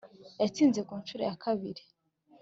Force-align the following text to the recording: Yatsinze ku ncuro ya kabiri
Yatsinze 0.41 0.79
ku 0.87 0.93
ncuro 0.99 1.21
ya 1.29 1.35
kabiri 1.43 1.81